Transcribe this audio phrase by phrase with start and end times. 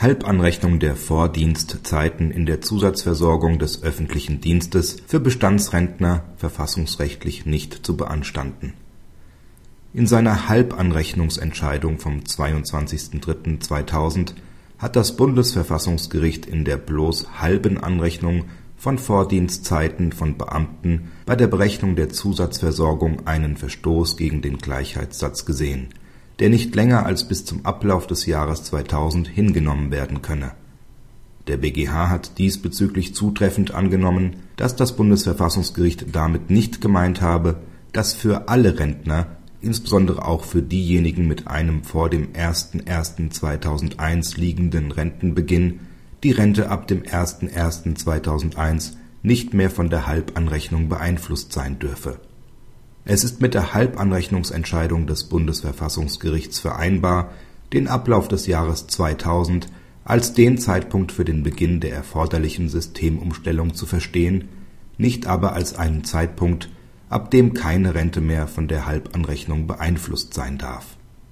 [0.00, 8.72] Halbanrechnung der Vordienstzeiten in der Zusatzversorgung des öffentlichen Dienstes für Bestandsrentner verfassungsrechtlich nicht zu beanstanden.
[9.92, 14.36] In seiner Halbanrechnungsentscheidung vom 22.03.2000
[14.78, 18.46] hat das Bundesverfassungsgericht in der bloß halben Anrechnung
[18.78, 25.90] von Vordienstzeiten von Beamten bei der Berechnung der Zusatzversorgung einen Verstoß gegen den Gleichheitssatz gesehen
[26.40, 30.52] der nicht länger als bis zum Ablauf des Jahres 2000 hingenommen werden könne.
[31.46, 37.60] Der BGH hat diesbezüglich zutreffend angenommen, dass das Bundesverfassungsgericht damit nicht gemeint habe,
[37.92, 39.26] dass für alle Rentner,
[39.60, 45.80] insbesondere auch für diejenigen mit einem vor dem 01.01.2001 liegenden Rentenbeginn,
[46.22, 52.18] die Rente ab dem 01.01.2001 nicht mehr von der Halbanrechnung beeinflusst sein dürfe
[53.04, 57.30] es ist mit der Halbanrechnungsentscheidung des Bundesverfassungsgerichts vereinbar,
[57.72, 59.68] den Ablauf des Jahres 2000
[60.04, 64.48] als den Zeitpunkt für den Beginn der erforderlichen Systemumstellung zu verstehen,
[64.98, 66.68] nicht aber als einen Zeitpunkt,
[67.08, 70.96] ab dem keine Rente mehr von der Halbanrechnung beeinflusst sein darf